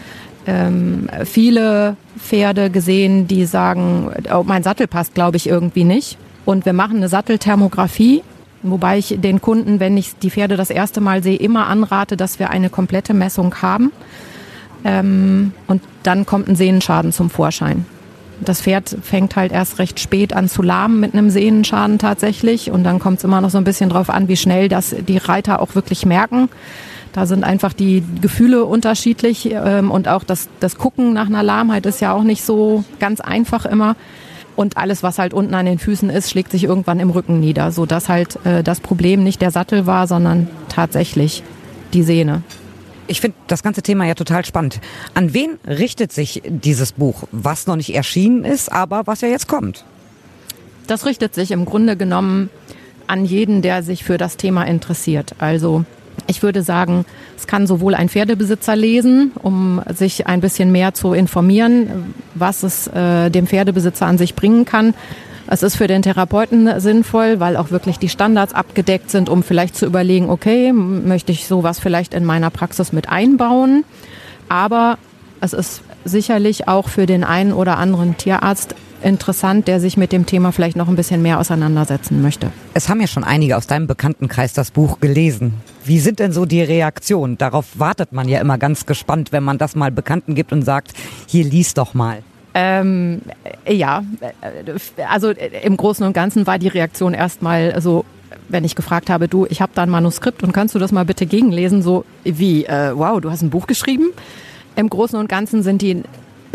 ähm, 0.47 1.09
viele 1.25 1.97
Pferde 2.17 2.69
gesehen, 2.69 3.27
die 3.27 3.45
sagen, 3.45 4.11
oh, 4.33 4.43
mein 4.45 4.63
Sattel 4.63 4.87
passt, 4.87 5.13
glaube 5.13 5.37
ich, 5.37 5.47
irgendwie 5.47 5.83
nicht. 5.83 6.17
Und 6.45 6.65
wir 6.65 6.73
machen 6.73 6.97
eine 6.97 7.09
Sattelthermografie, 7.09 8.23
wobei 8.69 8.97
ich 8.97 9.17
den 9.19 9.41
Kunden, 9.41 9.79
wenn 9.79 9.97
ich 9.97 10.17
die 10.17 10.29
Pferde 10.29 10.57
das 10.57 10.69
erste 10.69 11.01
Mal 11.01 11.23
sehe, 11.23 11.37
immer 11.37 11.67
anrate, 11.67 12.17
dass 12.17 12.39
wir 12.39 12.49
eine 12.49 12.69
komplette 12.69 13.13
Messung 13.13 13.55
haben. 13.61 13.91
Ähm, 14.83 15.53
und 15.67 15.81
dann 16.03 16.25
kommt 16.25 16.47
ein 16.47 16.55
Sehnenschaden 16.55 17.11
zum 17.11 17.29
Vorschein. 17.29 17.85
Das 18.41 18.61
Pferd 18.61 18.97
fängt 19.01 19.35
halt 19.35 19.51
erst 19.51 19.79
recht 19.79 19.99
spät 19.99 20.33
an 20.33 20.49
zu 20.49 20.61
lahmen 20.61 20.99
mit 20.99 21.13
einem 21.13 21.29
Sehnenschaden 21.29 21.99
tatsächlich. 21.99 22.69
Und 22.69 22.83
dann 22.83 22.99
kommt 22.99 23.19
es 23.19 23.23
immer 23.23 23.41
noch 23.41 23.49
so 23.49 23.57
ein 23.57 23.63
bisschen 23.63 23.89
drauf 23.89 24.09
an, 24.09 24.27
wie 24.27 24.37
schnell 24.37 24.67
das 24.67 24.95
die 25.07 25.17
Reiter 25.17 25.61
auch 25.61 25.75
wirklich 25.75 26.05
merken. 26.05 26.49
Da 27.13 27.25
sind 27.25 27.45
einfach 27.45 27.71
die 27.71 28.03
Gefühle 28.21 28.65
unterschiedlich 28.65 29.49
ähm, 29.49 29.89
und 29.89 30.09
auch 30.09 30.25
das, 30.25 30.49
das 30.59 30.75
Gucken 30.75 31.13
nach 31.13 31.27
einer 31.27 31.43
Lahmheit 31.43 31.85
ist 31.85 32.01
ja 32.01 32.11
auch 32.11 32.23
nicht 32.23 32.43
so 32.43 32.83
ganz 32.99 33.21
einfach 33.21 33.65
immer. 33.65 33.95
Und 34.55 34.77
alles, 34.77 35.03
was 35.03 35.19
halt 35.19 35.33
unten 35.33 35.53
an 35.53 35.65
den 35.65 35.79
Füßen 35.79 36.09
ist, 36.09 36.29
schlägt 36.29 36.51
sich 36.51 36.63
irgendwann 36.63 36.99
im 36.99 37.09
Rücken 37.09 37.39
nieder, 37.39 37.71
so 37.71 37.85
dass 37.85 38.07
halt 38.07 38.39
äh, 38.45 38.63
das 38.63 38.79
Problem 38.79 39.23
nicht 39.23 39.41
der 39.41 39.51
Sattel 39.51 39.85
war, 39.85 40.07
sondern 40.07 40.47
tatsächlich 40.69 41.43
die 41.93 42.03
Sehne. 42.03 42.41
Ich 43.07 43.21
finde 43.21 43.37
das 43.47 43.61
ganze 43.61 43.83
Thema 43.83 44.05
ja 44.05 44.15
total 44.15 44.45
spannend. 44.45 44.79
An 45.13 45.33
wen 45.33 45.59
richtet 45.67 46.11
sich 46.11 46.41
dieses 46.45 46.93
Buch, 46.93 47.23
was 47.31 47.67
noch 47.67 47.75
nicht 47.75 47.93
erschienen 47.93 48.45
ist, 48.45 48.71
aber 48.71 49.05
was 49.05 49.21
ja 49.21 49.27
jetzt 49.27 49.47
kommt? 49.47 49.85
Das 50.87 51.05
richtet 51.05 51.35
sich 51.35 51.51
im 51.51 51.65
Grunde 51.65 51.97
genommen 51.97 52.49
an 53.07 53.25
jeden, 53.25 53.61
der 53.61 53.83
sich 53.83 54.03
für 54.03 54.17
das 54.17 54.37
Thema 54.37 54.63
interessiert. 54.63 55.35
Also 55.37 55.85
ich 56.27 56.43
würde 56.43 56.61
sagen, 56.63 57.05
es 57.37 57.47
kann 57.47 57.67
sowohl 57.67 57.95
ein 57.95 58.09
Pferdebesitzer 58.09 58.75
lesen, 58.75 59.31
um 59.41 59.81
sich 59.93 60.27
ein 60.27 60.41
bisschen 60.41 60.71
mehr 60.71 60.93
zu 60.93 61.13
informieren, 61.13 62.13
was 62.33 62.63
es 62.63 62.87
äh, 62.87 63.29
dem 63.29 63.47
Pferdebesitzer 63.47 64.05
an 64.05 64.17
sich 64.17 64.35
bringen 64.35 64.65
kann. 64.65 64.93
Es 65.47 65.61
ist 65.61 65.75
für 65.75 65.87
den 65.87 66.01
Therapeuten 66.01 66.79
sinnvoll, 66.79 67.39
weil 67.39 67.55
auch 67.55 67.69
wirklich 67.69 67.99
die 67.99 68.09
Standards 68.09 68.53
abgedeckt 68.53 69.11
sind, 69.11 69.29
um 69.29 69.43
vielleicht 69.43 69.75
zu 69.75 69.85
überlegen, 69.85 70.29
okay, 70.29 70.73
möchte 70.73 71.31
ich 71.31 71.45
sowas 71.45 71.79
vielleicht 71.79 72.15
in 72.15 72.25
meiner 72.25 72.49
Praxis 72.49 72.91
mit 72.91 73.09
einbauen. 73.09 73.83
Aber 74.49 74.97
es 75.41 75.53
ist 75.53 75.81
sicherlich 76.03 76.67
auch 76.67 76.89
für 76.89 77.05
den 77.05 77.23
einen 77.23 77.53
oder 77.53 77.77
anderen 77.77 78.17
Tierarzt 78.17 78.75
interessant, 79.05 79.67
der 79.67 79.79
sich 79.79 79.97
mit 79.97 80.11
dem 80.11 80.25
Thema 80.25 80.51
vielleicht 80.51 80.75
noch 80.75 80.87
ein 80.87 80.95
bisschen 80.95 81.21
mehr 81.21 81.39
auseinandersetzen 81.39 82.21
möchte. 82.21 82.51
Es 82.73 82.89
haben 82.89 82.99
ja 82.99 83.07
schon 83.07 83.23
einige 83.23 83.55
aus 83.55 83.67
deinem 83.67 83.87
Bekanntenkreis 83.87 84.53
das 84.53 84.71
Buch 84.71 84.99
gelesen. 84.99 85.53
Wie 85.83 85.99
sind 85.99 86.19
denn 86.19 86.31
so 86.31 86.45
die 86.45 86.61
Reaktionen? 86.61 87.37
Darauf 87.37 87.79
wartet 87.79 88.11
man 88.11 88.27
ja 88.27 88.41
immer 88.41 88.57
ganz 88.57 88.85
gespannt, 88.85 89.31
wenn 89.31 89.43
man 89.43 89.57
das 89.57 89.75
mal 89.75 89.91
Bekannten 89.91 90.33
gibt 90.33 90.51
und 90.51 90.63
sagt, 90.63 90.93
hier 91.27 91.45
lies 91.45 91.75
doch 91.75 91.93
mal. 91.93 92.23
Ähm, 92.55 93.21
ja, 93.67 94.03
also 95.09 95.29
im 95.29 95.77
Großen 95.77 96.05
und 96.05 96.13
Ganzen 96.13 96.47
war 96.47 96.57
die 96.57 96.69
Reaktion 96.69 97.13
erstmal 97.13 97.79
so, 97.81 98.05
wenn 98.49 98.63
ich 98.63 98.75
gefragt 98.75 99.09
habe, 99.09 99.27
du, 99.27 99.45
ich 99.49 99.61
habe 99.61 99.73
da 99.75 99.83
ein 99.83 99.89
Manuskript 99.89 100.41
und 100.41 100.51
kannst 100.51 100.73
du 100.73 100.79
das 100.79 100.91
mal 100.91 101.05
bitte 101.05 101.25
gegenlesen? 101.25 101.81
So 101.81 102.05
wie, 102.23 102.65
äh, 102.65 102.91
wow, 102.95 103.19
du 103.21 103.29
hast 103.29 103.41
ein 103.41 103.49
Buch 103.49 103.67
geschrieben? 103.67 104.05
Im 104.75 104.89
Großen 104.89 105.19
und 105.19 105.29
Ganzen 105.29 105.63
sind 105.63 105.81
die 105.81 106.01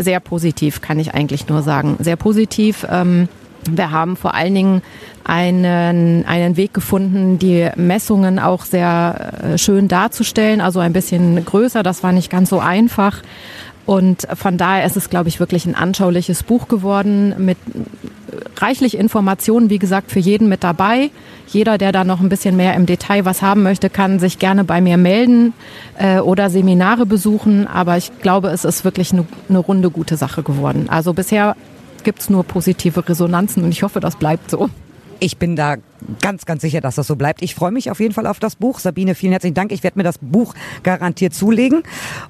sehr 0.03 0.19
positiv, 0.19 0.81
kann 0.81 0.99
ich 0.99 1.13
eigentlich 1.13 1.47
nur 1.47 1.61
sagen. 1.61 1.97
Sehr 1.99 2.15
positiv. 2.15 2.85
Ähm, 2.89 3.27
wir 3.69 3.91
haben 3.91 4.15
vor 4.15 4.33
allen 4.33 4.55
Dingen 4.55 4.81
einen, 5.23 6.25
einen 6.25 6.57
Weg 6.57 6.73
gefunden, 6.73 7.37
die 7.37 7.69
Messungen 7.75 8.39
auch 8.39 8.65
sehr 8.65 9.33
äh, 9.43 9.57
schön 9.57 9.87
darzustellen, 9.87 10.61
also 10.61 10.79
ein 10.79 10.93
bisschen 10.93 11.43
größer. 11.45 11.83
Das 11.83 12.03
war 12.03 12.11
nicht 12.11 12.31
ganz 12.31 12.49
so 12.49 12.59
einfach. 12.59 13.21
Und 13.85 14.27
von 14.35 14.57
daher 14.57 14.85
ist 14.85 14.95
es, 14.95 15.09
glaube 15.09 15.29
ich, 15.29 15.39
wirklich 15.39 15.65
ein 15.65 15.75
anschauliches 15.75 16.43
Buch 16.43 16.67
geworden 16.67 17.33
mit 17.37 17.57
reichlich 18.57 18.97
Informationen, 18.97 19.69
wie 19.69 19.79
gesagt, 19.79 20.11
für 20.11 20.19
jeden 20.19 20.47
mit 20.47 20.63
dabei. 20.63 21.09
Jeder, 21.47 21.77
der 21.77 21.91
da 21.91 22.03
noch 22.03 22.21
ein 22.21 22.29
bisschen 22.29 22.55
mehr 22.55 22.75
im 22.75 22.85
Detail 22.85 23.25
was 23.25 23.41
haben 23.41 23.63
möchte, 23.63 23.89
kann 23.89 24.19
sich 24.19 24.39
gerne 24.39 24.63
bei 24.63 24.81
mir 24.81 24.97
melden 24.97 25.53
äh, 25.97 26.19
oder 26.19 26.49
Seminare 26.49 27.05
besuchen. 27.05 27.67
Aber 27.67 27.97
ich 27.97 28.11
glaube, 28.21 28.49
es 28.49 28.63
ist 28.63 28.85
wirklich 28.85 29.11
eine, 29.11 29.25
eine 29.49 29.59
runde 29.59 29.89
gute 29.89 30.15
Sache 30.15 30.43
geworden. 30.43 30.87
Also 30.89 31.13
bisher 31.13 31.55
gibt 32.03 32.21
es 32.21 32.29
nur 32.29 32.43
positive 32.43 33.07
Resonanzen 33.07 33.63
und 33.63 33.71
ich 33.71 33.83
hoffe, 33.83 33.99
das 33.99 34.15
bleibt 34.15 34.49
so. 34.49 34.69
Ich 35.23 35.37
bin 35.37 35.55
da 35.55 35.75
ganz, 36.19 36.45
ganz 36.45 36.63
sicher, 36.63 36.81
dass 36.81 36.95
das 36.95 37.05
so 37.05 37.15
bleibt. 37.15 37.43
Ich 37.43 37.53
freue 37.53 37.71
mich 37.71 37.91
auf 37.91 37.99
jeden 37.99 38.11
Fall 38.11 38.25
auf 38.25 38.39
das 38.39 38.55
Buch. 38.55 38.79
Sabine, 38.79 39.13
vielen 39.13 39.33
herzlichen 39.33 39.53
Dank. 39.53 39.71
Ich 39.71 39.83
werde 39.83 39.99
mir 39.99 40.03
das 40.03 40.17
Buch 40.17 40.55
garantiert 40.81 41.35
zulegen. 41.35 41.83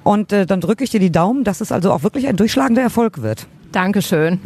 Und 0.04 0.30
äh, 0.30 0.44
dann 0.44 0.60
drücke 0.60 0.84
ich 0.84 0.90
dir 0.90 1.00
die 1.00 1.10
Daumen, 1.10 1.42
dass 1.42 1.62
es 1.62 1.72
also 1.72 1.90
auch 1.90 2.02
wirklich 2.02 2.28
ein 2.28 2.36
durchschlagender 2.36 2.82
Erfolg 2.82 3.22
wird. 3.22 3.46
Dankeschön. 3.72 4.40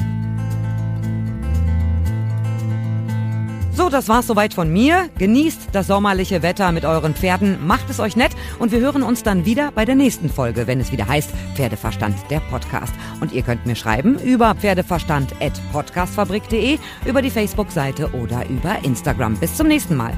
So, 3.76 3.88
das 3.90 4.08
war's 4.08 4.26
soweit 4.26 4.54
von 4.54 4.72
mir. 4.72 5.10
Genießt 5.18 5.68
das 5.72 5.88
sommerliche 5.88 6.42
Wetter 6.42 6.72
mit 6.72 6.86
euren 6.86 7.14
Pferden, 7.14 7.66
macht 7.66 7.90
es 7.90 8.00
euch 8.00 8.16
nett 8.16 8.32
und 8.58 8.72
wir 8.72 8.80
hören 8.80 9.02
uns 9.02 9.22
dann 9.22 9.44
wieder 9.44 9.70
bei 9.70 9.84
der 9.84 9.96
nächsten 9.96 10.30
Folge, 10.30 10.66
wenn 10.66 10.80
es 10.80 10.92
wieder 10.92 11.06
heißt 11.06 11.28
Pferdeverstand, 11.56 12.16
der 12.30 12.40
Podcast. 12.40 12.94
Und 13.20 13.32
ihr 13.32 13.42
könnt 13.42 13.66
mir 13.66 13.76
schreiben 13.76 14.18
über 14.18 14.54
pferdeverstand.podcastfabrik.de, 14.54 16.78
über 17.04 17.20
die 17.20 17.28
Facebook-Seite 17.28 18.14
oder 18.14 18.48
über 18.48 18.82
Instagram. 18.82 19.36
Bis 19.36 19.54
zum 19.54 19.68
nächsten 19.68 19.94
Mal. 19.94 20.14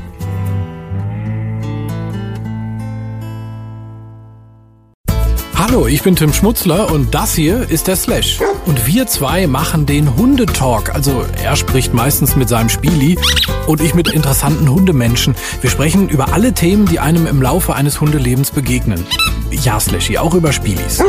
Hallo, 5.71 5.87
ich 5.87 6.03
bin 6.03 6.17
Tim 6.17 6.33
Schmutzler 6.33 6.91
und 6.91 7.15
das 7.15 7.35
hier 7.35 7.69
ist 7.69 7.89
der 7.89 7.97
Slash. 7.97 8.41
Und 8.65 8.87
wir 8.87 9.07
zwei 9.07 9.47
machen 9.47 9.85
den 9.85 10.17
Hundetalk. 10.17 10.95
Also 10.95 11.27
er 11.43 11.57
spricht 11.57 11.93
meistens 11.93 12.37
mit 12.37 12.49
seinem 12.49 12.71
Spieli 12.71 13.19
und 13.67 13.83
ich 13.83 13.95
mit 13.95 14.09
interessanten 14.09 14.71
Hundemenschen. 14.71 15.35
Wir 15.61 15.69
sprechen 15.69 16.09
über 16.09 16.33
alle 16.33 16.55
Themen, 16.55 16.87
die 16.87 17.01
einem 17.01 17.27
im 17.27 17.43
Laufe 17.43 17.75
eines 17.75 18.01
Hundelebens 18.01 18.51
begegnen. 18.51 19.05
Ja, 19.51 19.79
Slashy, 19.79 20.17
auch 20.17 20.33
über 20.33 20.55
Spielis. 20.55 21.03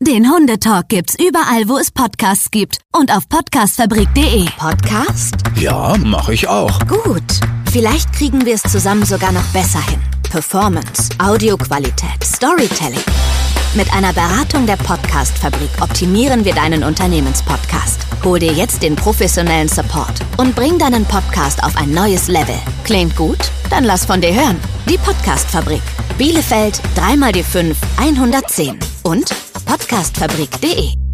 Den 0.00 0.32
Hundetalk 0.32 0.88
gibt's 0.88 1.14
überall, 1.22 1.68
wo 1.68 1.76
es 1.76 1.90
Podcasts 1.90 2.50
gibt 2.50 2.78
und 2.96 3.14
auf 3.14 3.28
podcastfabrik.de. 3.28 4.46
Podcast? 4.58 5.34
Ja, 5.56 5.98
mache 5.98 6.32
ich 6.32 6.48
auch. 6.48 6.78
Gut. 6.86 7.40
Vielleicht 7.70 8.10
kriegen 8.14 8.46
wir 8.46 8.54
es 8.54 8.62
zusammen 8.62 9.04
sogar 9.04 9.32
noch 9.32 9.44
besser 9.52 9.86
hin. 9.86 10.00
Performance, 10.30 11.10
Audioqualität, 11.18 12.24
Storytelling. 12.24 13.02
Mit 13.74 13.92
einer 13.92 14.12
Beratung 14.12 14.66
der 14.66 14.76
Podcast-Fabrik 14.76 15.70
optimieren 15.80 16.44
wir 16.44 16.54
deinen 16.54 16.82
Unternehmenspodcast. 16.82 18.04
Hol 18.24 18.40
dir 18.40 18.52
jetzt 18.52 18.82
den 18.82 18.96
professionellen 18.96 19.68
Support 19.68 20.20
und 20.38 20.56
bring 20.56 20.76
deinen 20.76 21.04
Podcast 21.04 21.62
auf 21.62 21.76
ein 21.76 21.92
neues 21.92 22.26
Level. 22.26 22.58
Klingt 22.82 23.14
gut? 23.14 23.38
Dann 23.70 23.84
lass 23.84 24.06
von 24.06 24.20
dir 24.20 24.34
hören. 24.34 24.60
Die 24.88 24.98
Podcast-Fabrik. 24.98 25.82
Bielefeld 26.18 26.82
3 26.96 27.30
die 27.30 27.44
5 27.44 27.78
110 27.96 28.76
und 29.04 29.32
podcastfabrik.de. 29.66 31.09